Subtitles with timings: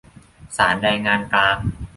[0.57, 1.57] ศาลแรงงานกลาง